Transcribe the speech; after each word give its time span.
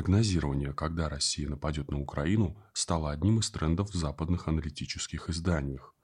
Прогнозирование, 0.00 0.72
когда 0.72 1.10
Россия 1.10 1.46
нападет 1.46 1.90
на 1.90 2.00
Украину, 2.00 2.56
стало 2.72 3.10
одним 3.10 3.40
из 3.40 3.50
трендов 3.50 3.90
в 3.90 3.94
западных 3.94 4.48
аналитических 4.48 5.28
изданиях. 5.28 5.94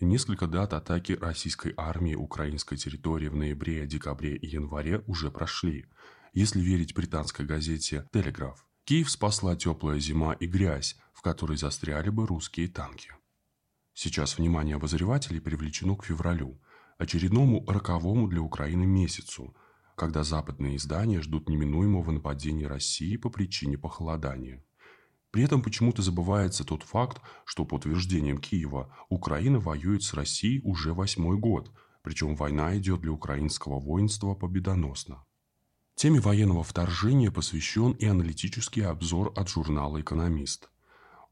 Несколько 0.00 0.48
дат 0.48 0.72
атаки 0.72 1.12
российской 1.12 1.72
армии 1.76 2.16
украинской 2.16 2.76
территории 2.76 3.28
в 3.28 3.36
ноябре, 3.36 3.86
декабре 3.86 4.34
и 4.34 4.48
январе 4.48 5.04
уже 5.06 5.30
прошли. 5.30 5.86
Если 6.32 6.60
верить 6.60 6.92
британской 6.92 7.46
газете 7.46 8.08
«Телеграф», 8.12 8.66
Киев 8.82 9.08
спасла 9.08 9.54
теплая 9.54 10.00
зима 10.00 10.32
и 10.32 10.48
грязь, 10.48 10.96
в 11.14 11.22
которой 11.22 11.56
застряли 11.56 12.08
бы 12.08 12.26
русские 12.26 12.66
танки. 12.66 13.12
Сейчас 13.94 14.38
внимание 14.38 14.74
обозревателей 14.74 15.40
привлечено 15.40 15.94
к 15.94 16.04
февралю, 16.04 16.60
очередному 16.98 17.64
роковому 17.68 18.26
для 18.26 18.40
Украины 18.40 18.86
месяцу– 18.86 19.54
когда 19.96 20.22
западные 20.22 20.76
издания 20.76 21.22
ждут 21.22 21.48
неминуемого 21.48 22.12
нападения 22.12 22.68
России 22.68 23.16
по 23.16 23.30
причине 23.30 23.78
похолодания. 23.78 24.62
При 25.30 25.42
этом 25.42 25.62
почему-то 25.62 26.02
забывается 26.02 26.64
тот 26.64 26.82
факт, 26.82 27.20
что 27.44 27.64
по 27.64 27.74
утверждениям 27.74 28.38
Киева 28.38 28.94
Украина 29.08 29.58
воюет 29.58 30.02
с 30.02 30.14
Россией 30.14 30.60
уже 30.62 30.94
восьмой 30.94 31.38
год, 31.38 31.72
причем 32.02 32.36
война 32.36 32.76
идет 32.78 33.00
для 33.00 33.10
украинского 33.10 33.80
воинства 33.80 34.34
победоносно. 34.34 35.24
Теме 35.94 36.20
военного 36.20 36.62
вторжения 36.62 37.30
посвящен 37.30 37.92
и 37.92 38.04
аналитический 38.04 38.86
обзор 38.86 39.32
от 39.34 39.48
журнала 39.48 40.00
«Экономист». 40.00 40.70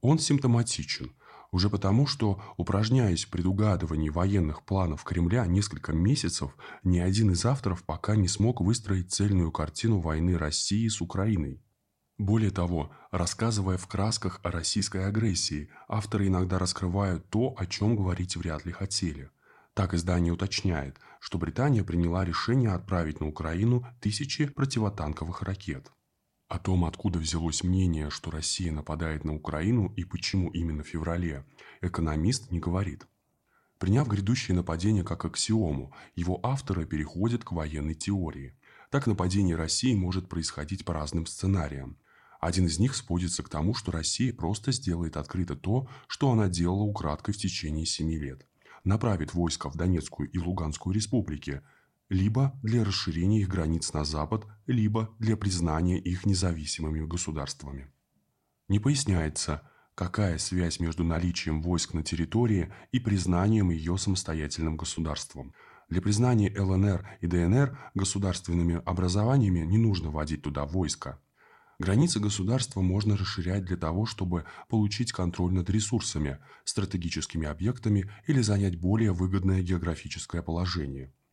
Он 0.00 0.18
симптоматичен– 0.18 1.14
уже 1.54 1.70
потому, 1.70 2.04
что, 2.08 2.42
упражняясь 2.56 3.26
в 3.26 3.30
предугадывании 3.30 4.08
военных 4.08 4.64
планов 4.64 5.04
Кремля 5.04 5.46
несколько 5.46 5.92
месяцев, 5.92 6.50
ни 6.82 6.98
один 6.98 7.30
из 7.30 7.44
авторов 7.44 7.84
пока 7.84 8.16
не 8.16 8.26
смог 8.26 8.60
выстроить 8.60 9.12
цельную 9.12 9.52
картину 9.52 10.00
войны 10.00 10.36
России 10.36 10.88
с 10.88 11.00
Украиной. 11.00 11.62
Более 12.18 12.50
того, 12.50 12.90
рассказывая 13.12 13.76
в 13.76 13.86
красках 13.86 14.40
о 14.42 14.50
российской 14.50 15.06
агрессии, 15.06 15.70
авторы 15.86 16.26
иногда 16.26 16.58
раскрывают 16.58 17.30
то, 17.30 17.54
о 17.56 17.66
чем 17.66 17.94
говорить 17.94 18.34
вряд 18.34 18.64
ли 18.64 18.72
хотели. 18.72 19.30
Так 19.74 19.94
издание 19.94 20.32
уточняет, 20.32 20.98
что 21.20 21.38
Британия 21.38 21.84
приняла 21.84 22.24
решение 22.24 22.72
отправить 22.72 23.20
на 23.20 23.28
Украину 23.28 23.86
тысячи 24.00 24.46
противотанковых 24.46 25.42
ракет. 25.42 25.92
О 26.54 26.58
том, 26.60 26.84
откуда 26.84 27.18
взялось 27.18 27.64
мнение, 27.64 28.10
что 28.10 28.30
Россия 28.30 28.70
нападает 28.70 29.24
на 29.24 29.34
Украину 29.34 29.92
и 29.96 30.04
почему 30.04 30.50
именно 30.50 30.84
в 30.84 30.86
феврале, 30.86 31.44
экономист 31.80 32.52
не 32.52 32.60
говорит. 32.60 33.08
Приняв 33.80 34.06
грядущее 34.06 34.54
нападение 34.54 35.02
как 35.02 35.24
аксиому, 35.24 35.92
его 36.14 36.38
авторы 36.44 36.86
переходят 36.86 37.42
к 37.42 37.50
военной 37.50 37.96
теории. 37.96 38.56
Так 38.90 39.08
нападение 39.08 39.56
России 39.56 39.96
может 39.96 40.28
происходить 40.28 40.84
по 40.84 40.94
разным 40.94 41.26
сценариям. 41.26 41.98
Один 42.40 42.66
из 42.66 42.78
них 42.78 42.94
сводится 42.94 43.42
к 43.42 43.48
тому, 43.48 43.74
что 43.74 43.90
Россия 43.90 44.32
просто 44.32 44.70
сделает 44.70 45.16
открыто 45.16 45.56
то, 45.56 45.88
что 46.06 46.30
она 46.30 46.48
делала 46.48 46.84
украдкой 46.84 47.34
в 47.34 47.38
течение 47.38 47.84
семи 47.84 48.16
лет. 48.16 48.46
Направит 48.84 49.34
войска 49.34 49.68
в 49.68 49.74
Донецкую 49.74 50.30
и 50.30 50.38
Луганскую 50.38 50.94
республики– 50.94 51.62
либо 52.08 52.58
для 52.62 52.84
расширения 52.84 53.40
их 53.40 53.48
границ 53.48 53.92
на 53.92 54.04
запад, 54.04 54.46
либо 54.66 55.14
для 55.18 55.36
признания 55.36 55.98
их 55.98 56.26
независимыми 56.26 57.04
государствами. 57.04 57.90
Не 58.68 58.78
поясняется, 58.78 59.68
какая 59.94 60.38
связь 60.38 60.80
между 60.80 61.04
наличием 61.04 61.62
войск 61.62 61.94
на 61.94 62.02
территории 62.02 62.72
и 62.92 63.00
признанием 63.00 63.70
ее 63.70 63.96
самостоятельным 63.96 64.76
государством. 64.76 65.54
Для 65.88 66.00
признания 66.00 66.52
ЛНР 66.58 67.06
и 67.20 67.26
ДНР 67.26 67.78
государственными 67.94 68.82
образованиями 68.84 69.60
не 69.60 69.78
нужно 69.78 70.10
вводить 70.10 70.42
туда 70.42 70.64
войска. 70.64 71.20
Границы 71.78 72.20
государства 72.20 72.80
можно 72.80 73.16
расширять 73.16 73.64
для 73.64 73.76
того, 73.76 74.06
чтобы 74.06 74.44
получить 74.68 75.12
контроль 75.12 75.52
над 75.52 75.68
ресурсами, 75.68 76.38
стратегическими 76.64 77.46
объектами 77.46 78.10
или 78.26 78.40
занять 78.40 78.80
более 78.80 79.12
выгодное 79.12 79.62
географическое 79.62 80.42
положение– 80.42 81.12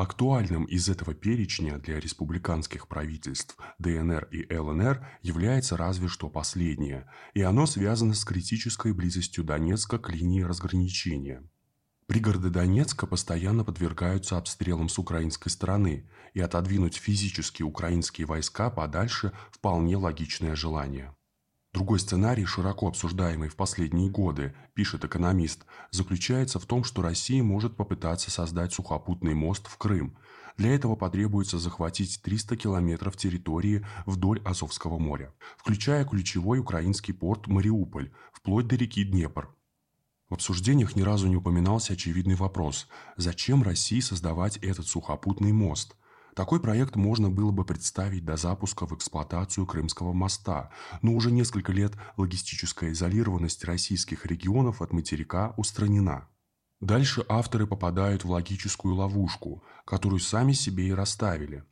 Актуальным 0.00 0.64
из 0.64 0.88
этого 0.88 1.12
перечня 1.12 1.76
для 1.76 2.00
республиканских 2.00 2.88
правительств 2.88 3.58
ДНР 3.78 4.28
и 4.32 4.56
ЛНР 4.56 5.06
является 5.20 5.76
разве 5.76 6.08
что 6.08 6.30
последнее, 6.30 7.06
и 7.34 7.42
оно 7.42 7.66
связано 7.66 8.14
с 8.14 8.24
критической 8.24 8.94
близостью 8.94 9.44
Донецка 9.44 9.98
к 9.98 10.08
линии 10.08 10.40
разграничения. 10.40 11.46
Пригороды 12.06 12.48
Донецка 12.48 13.06
постоянно 13.06 13.62
подвергаются 13.62 14.38
обстрелам 14.38 14.88
с 14.88 14.98
украинской 14.98 15.50
стороны, 15.50 16.08
и 16.32 16.40
отодвинуть 16.40 16.96
физически 16.96 17.62
украинские 17.62 18.26
войска 18.26 18.70
подальше 18.70 19.32
вполне 19.52 19.98
логичное 19.98 20.56
желание. 20.56 21.14
Другой 21.72 22.00
сценарий, 22.00 22.44
широко 22.46 22.88
обсуждаемый 22.88 23.48
в 23.48 23.54
последние 23.54 24.10
годы, 24.10 24.54
пишет 24.74 25.04
экономист, 25.04 25.64
заключается 25.92 26.58
в 26.58 26.66
том, 26.66 26.82
что 26.82 27.00
Россия 27.00 27.44
может 27.44 27.76
попытаться 27.76 28.30
создать 28.32 28.72
сухопутный 28.72 29.34
мост 29.34 29.68
в 29.68 29.78
Крым. 29.78 30.16
Для 30.56 30.74
этого 30.74 30.96
потребуется 30.96 31.60
захватить 31.60 32.20
300 32.22 32.56
километров 32.56 33.16
территории 33.16 33.86
вдоль 34.04 34.42
Азовского 34.44 34.98
моря, 34.98 35.32
включая 35.56 36.04
ключевой 36.04 36.58
украинский 36.58 37.14
порт 37.14 37.46
Мариуполь, 37.46 38.10
вплоть 38.32 38.66
до 38.66 38.74
реки 38.74 39.04
Днепр. 39.04 39.54
В 40.28 40.34
обсуждениях 40.34 40.96
ни 40.96 41.02
разу 41.02 41.28
не 41.28 41.36
упоминался 41.36 41.92
очевидный 41.92 42.34
вопрос– 42.34 42.88
зачем 43.16 43.62
России 43.62 44.00
создавать 44.00 44.56
этот 44.58 44.86
сухопутный 44.88 45.52
мост? 45.52 45.96
Такой 46.40 46.58
проект 46.58 46.96
можно 46.96 47.28
было 47.28 47.50
бы 47.50 47.66
представить 47.66 48.24
до 48.24 48.38
запуска 48.38 48.86
в 48.86 48.94
эксплуатацию 48.94 49.66
Крымского 49.66 50.14
моста, 50.14 50.70
но 51.02 51.12
уже 51.12 51.30
несколько 51.30 51.70
лет 51.70 51.92
логистическая 52.16 52.92
изолированность 52.92 53.62
российских 53.64 54.24
регионов 54.24 54.80
от 54.80 54.94
материка 54.94 55.52
устранена. 55.58 56.28
Дальше 56.80 57.26
авторы 57.28 57.66
попадают 57.66 58.24
в 58.24 58.30
логическую 58.30 58.94
ловушку, 58.94 59.62
которую 59.84 60.18
сами 60.18 60.52
себе 60.54 60.88
и 60.88 60.92
расставили. 60.92 61.62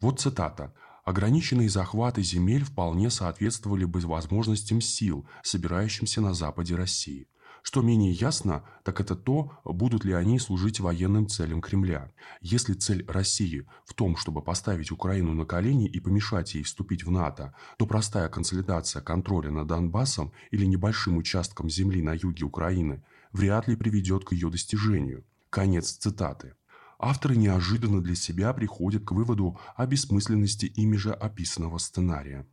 Вот 0.00 0.20
цитата. 0.20 0.72
«Ограниченные 1.04 1.68
захваты 1.68 2.22
земель 2.22 2.64
вполне 2.64 3.10
соответствовали 3.10 3.84
бы 3.84 4.00
возможностям 4.00 4.80
сил, 4.80 5.28
собирающимся 5.42 6.22
на 6.22 6.32
западе 6.32 6.76
России. 6.76 7.28
Что 7.66 7.80
менее 7.80 8.12
ясно, 8.12 8.62
так 8.82 9.00
это 9.00 9.16
то, 9.16 9.58
будут 9.64 10.04
ли 10.04 10.12
они 10.12 10.38
служить 10.38 10.80
военным 10.80 11.26
целям 11.26 11.62
Кремля. 11.62 12.12
Если 12.42 12.74
цель 12.74 13.06
России 13.08 13.66
в 13.86 13.94
том, 13.94 14.18
чтобы 14.18 14.42
поставить 14.42 14.92
Украину 14.92 15.32
на 15.32 15.46
колени 15.46 15.88
и 15.88 15.98
помешать 15.98 16.54
ей 16.54 16.62
вступить 16.62 17.04
в 17.04 17.10
НАТО, 17.10 17.54
то 17.78 17.86
простая 17.86 18.28
консолидация 18.28 19.00
контроля 19.00 19.50
над 19.50 19.66
Донбассом 19.66 20.34
или 20.50 20.66
небольшим 20.66 21.16
участком 21.16 21.70
земли 21.70 22.02
на 22.02 22.12
юге 22.12 22.44
Украины 22.44 23.02
вряд 23.32 23.66
ли 23.66 23.76
приведет 23.76 24.26
к 24.26 24.32
ее 24.32 24.50
достижению. 24.50 25.24
Конец 25.48 25.92
цитаты. 25.92 26.56
Авторы 26.98 27.34
неожиданно 27.34 28.02
для 28.02 28.14
себя 28.14 28.52
приходят 28.52 29.06
к 29.06 29.12
выводу 29.12 29.58
о 29.74 29.86
бессмысленности 29.86 30.66
ими 30.66 30.96
же 30.96 31.14
описанного 31.14 31.78
сценария. 31.78 32.46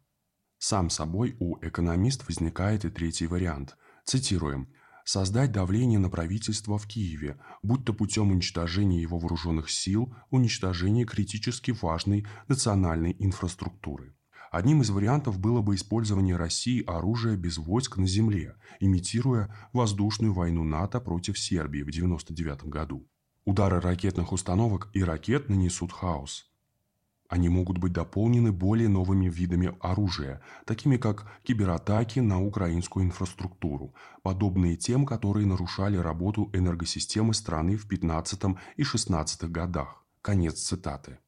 Сам 0.58 0.90
собой 0.90 1.36
у 1.40 1.58
экономист 1.62 2.26
возникает 2.30 2.86
и 2.86 2.90
третий 2.90 3.28
вариант. 3.28 3.76
Цитируем– 4.06 4.70
создать 5.06 5.52
давление 5.52 6.00
на 6.00 6.10
правительство 6.10 6.78
в 6.78 6.88
Киеве, 6.88 7.38
будь 7.64 7.86
то 7.86 7.94
путем 7.94 8.32
уничтожения 8.32 9.02
его 9.02 9.18
вооруженных 9.18 9.70
сил, 9.70 10.14
уничтожения 10.30 11.06
критически 11.06 11.72
важной 11.72 12.26
национальной 12.48 13.16
инфраструктуры. 13.20 14.16
Одним 14.52 14.82
из 14.82 14.90
вариантов 14.90 15.40
было 15.40 15.62
бы 15.62 15.76
использование 15.76 16.36
России 16.36 16.84
оружия 16.86 17.38
без 17.38 17.58
войск 17.58 17.98
на 17.98 18.06
земле, 18.06 18.56
имитируя 18.82 19.56
воздушную 19.72 20.34
войну 20.34 20.66
НАТО 20.66 21.00
против 21.00 21.40
Сербии 21.40 21.80
в 21.80 21.88
1999 21.88 22.66
году. 22.66 23.08
Удары 23.46 23.80
ракетных 23.80 24.34
установок 24.34 24.90
и 24.94 25.04
ракет 25.04 25.48
нанесут 25.48 25.94
хаос. 25.94 26.51
Они 27.32 27.48
могут 27.48 27.78
быть 27.78 27.94
дополнены 27.94 28.52
более 28.52 28.90
новыми 28.90 29.30
видами 29.30 29.74
оружия, 29.80 30.42
такими 30.66 30.98
как 30.98 31.32
кибератаки 31.44 32.20
на 32.20 32.44
украинскую 32.46 33.06
инфраструктуру, 33.06 33.96
подобные 34.22 34.76
тем, 34.76 35.06
которые 35.06 35.46
нарушали 35.46 35.96
работу 35.96 36.50
энергосистемы 36.52 37.34
страны 37.34 37.78
в 37.78 37.88
15 37.88 38.58
и 38.76 38.84
16 38.84 39.50
годах. 39.50 40.04
Конец 40.22 40.60
цитаты. 40.60 41.20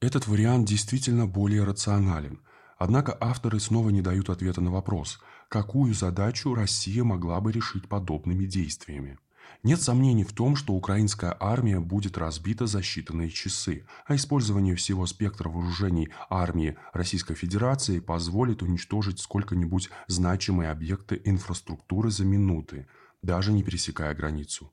Этот 0.00 0.26
вариант 0.26 0.66
действительно 0.66 1.28
более 1.28 1.62
рационален, 1.62 2.40
однако 2.76 3.16
авторы 3.20 3.60
снова 3.60 3.90
не 3.90 4.02
дают 4.02 4.30
ответа 4.30 4.60
на 4.60 4.72
вопрос, 4.72 5.20
какую 5.48 5.94
задачу 5.94 6.56
Россия 6.56 7.04
могла 7.04 7.40
бы 7.40 7.52
решить 7.52 7.88
подобными 7.88 8.46
действиями. 8.46 9.16
Нет 9.62 9.80
сомнений 9.82 10.24
в 10.24 10.32
том, 10.32 10.56
что 10.56 10.74
украинская 10.74 11.36
армия 11.40 11.80
будет 11.80 12.18
разбита 12.18 12.66
за 12.66 12.80
считанные 12.80 13.30
часы, 13.30 13.84
а 14.06 14.14
использование 14.14 14.76
всего 14.76 15.06
спектра 15.06 15.48
вооружений 15.48 16.08
армии 16.30 16.76
Российской 16.92 17.34
Федерации 17.34 17.98
позволит 18.00 18.62
уничтожить 18.62 19.18
сколько-нибудь 19.18 19.90
значимые 20.06 20.70
объекты 20.70 21.20
инфраструктуры 21.24 22.10
за 22.10 22.24
минуты, 22.24 22.86
даже 23.22 23.52
не 23.52 23.62
пересекая 23.62 24.14
границу. 24.14 24.72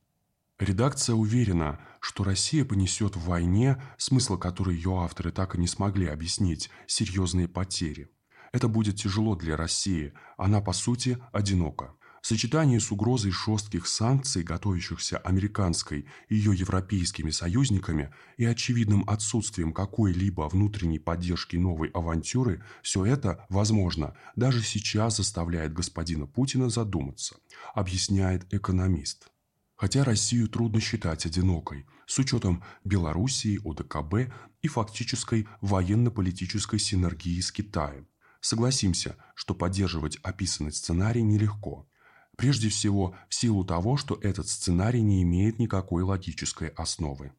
Редакция 0.59 1.15
уверена, 1.15 1.79
что 1.99 2.23
Россия 2.23 2.63
понесет 2.63 3.15
в 3.15 3.25
войне, 3.25 3.81
смысл 3.97 4.37
которой 4.37 4.75
ее 4.75 5.01
авторы 5.01 5.31
так 5.31 5.55
и 5.55 5.57
не 5.57 5.67
смогли 5.67 6.07
объяснить, 6.07 6.69
серьезные 6.85 7.47
потери. 7.47 8.09
Это 8.51 8.67
будет 8.67 8.95
тяжело 8.97 9.35
для 9.35 9.57
России, 9.57 10.13
она 10.37 10.61
по 10.61 10.73
сути 10.73 11.17
одинока. 11.31 11.95
В 12.23 12.27
сочетании 12.27 12.77
с 12.77 12.89
угрозой 12.89 13.31
жестких 13.31 13.85
санкций, 13.85 14.43
готовящихся 14.43 15.17
американской 15.17 16.05
и 16.29 16.35
ее 16.35 16.55
европейскими 16.55 17.31
союзниками, 17.31 18.13
и 18.37 18.45
очевидным 18.45 19.03
отсутствием 19.07 19.73
какой-либо 19.73 20.47
внутренней 20.47 20.99
поддержки 20.99 21.57
новой 21.57 21.89
авантюры, 21.89 22.63
все 22.81 23.05
это, 23.05 23.45
возможно, 23.49 24.15
даже 24.37 24.63
сейчас 24.63 25.17
заставляет 25.17 25.73
господина 25.73 26.25
Путина 26.25 26.69
задуматься, 26.69 27.35
объясняет 27.75 28.53
экономист. 28.53 29.27
Хотя 29.75 30.05
Россию 30.05 30.47
трудно 30.47 30.79
считать 30.79 31.25
одинокой, 31.25 31.85
с 32.05 32.17
учетом 32.19 32.63
Белоруссии, 32.85 33.59
ОДКБ 33.69 34.33
и 34.61 34.69
фактической 34.69 35.45
военно-политической 35.59 36.79
синергии 36.79 37.41
с 37.41 37.51
Китаем. 37.51 38.07
Согласимся, 38.39 39.17
что 39.35 39.53
поддерживать 39.53 40.19
описанный 40.23 40.71
сценарий 40.71 41.21
нелегко. 41.21 41.89
Прежде 42.35 42.69
всего, 42.69 43.15
в 43.29 43.35
силу 43.35 43.63
того, 43.63 43.97
что 43.97 44.17
этот 44.21 44.47
сценарий 44.47 45.01
не 45.01 45.21
имеет 45.23 45.59
никакой 45.59 46.03
логической 46.03 46.69
основы. 46.69 47.31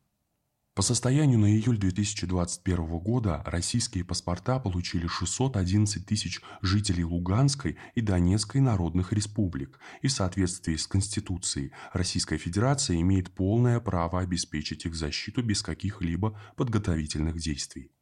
По 0.75 0.83
состоянию 0.83 1.39
на 1.39 1.47
июль 1.47 1.79
2021 1.79 2.99
года 2.99 3.45
российские 3.47 4.05
паспорта 4.05 4.59
получили 4.59 5.07
611 5.07 6.05
тысяч 6.05 6.41
жителей 6.63 7.05
Луганской 7.05 7.77
и 7.95 8.01
Донецкой 8.01 8.61
народных 8.61 9.13
республик 9.13 9.79
и 10.03 10.09
в 10.09 10.13
соответствии 10.13 10.75
с 10.75 10.89
Конституцией 10.89 11.71
Российская 11.93 12.39
Федерация 12.39 13.01
имеет 13.01 13.31
полное 13.31 13.79
право 13.79 14.21
обеспечить 14.21 14.85
их 14.85 14.97
защиту 14.97 15.45
без 15.45 15.63
каких-либо 15.63 16.41
подготовительных 16.57 17.39
действий. 17.39 17.93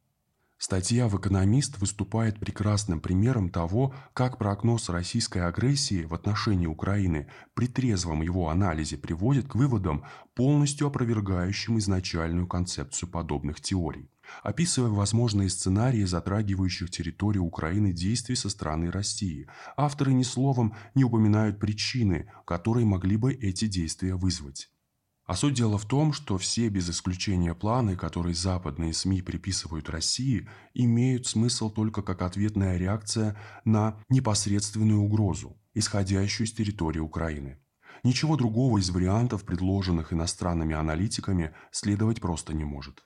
Статья 0.63 1.09
в 1.09 1.19
«Экономист» 1.19 1.77
выступает 1.79 2.39
прекрасным 2.39 3.01
примером 3.01 3.49
того, 3.49 3.93
как 4.13 4.37
прогноз 4.37 4.87
российской 4.87 5.39
агрессии 5.39 6.05
в 6.05 6.13
отношении 6.13 6.67
Украины 6.67 7.27
при 7.53 7.67
трезвом 7.67 8.21
его 8.21 8.47
анализе 8.47 8.95
приводит 8.95 9.45
к 9.49 9.55
выводам, 9.55 10.05
полностью 10.35 10.87
опровергающим 10.87 11.79
изначальную 11.79 12.47
концепцию 12.47 13.09
подобных 13.09 13.59
теорий. 13.59 14.09
Описывая 14.41 14.91
возможные 14.91 15.49
сценарии 15.49 16.05
затрагивающих 16.05 16.89
территорию 16.89 17.43
Украины 17.43 17.91
действий 17.91 18.37
со 18.37 18.47
стороны 18.47 18.89
России, 18.89 19.49
авторы 19.75 20.13
ни 20.13 20.23
словом 20.23 20.75
не 20.95 21.03
упоминают 21.03 21.59
причины, 21.59 22.31
которые 22.45 22.85
могли 22.85 23.17
бы 23.17 23.33
эти 23.33 23.67
действия 23.67 24.15
вызвать. 24.15 24.72
А 25.25 25.35
суть 25.35 25.53
дела 25.53 25.77
в 25.77 25.85
том, 25.85 26.11
что 26.11 26.37
все 26.37 26.67
без 26.67 26.89
исключения 26.89 27.55
планы, 27.55 27.95
которые 27.95 28.35
западные 28.35 28.93
СМИ 28.93 29.21
приписывают 29.21 29.89
России, 29.89 30.49
имеют 30.73 31.27
смысл 31.27 31.69
только 31.69 32.01
как 32.01 32.21
ответная 32.21 32.77
реакция 32.77 33.37
на 33.63 34.01
непосредственную 34.09 34.99
угрозу, 34.99 35.57
исходящую 35.73 36.47
с 36.47 36.51
территории 36.51 36.99
Украины. 36.99 37.57
Ничего 38.03 38.35
другого 38.35 38.79
из 38.79 38.89
вариантов, 38.89 39.45
предложенных 39.45 40.11
иностранными 40.11 40.75
аналитиками, 40.75 41.55
следовать 41.71 42.19
просто 42.19 42.53
не 42.53 42.65
может. 42.65 43.05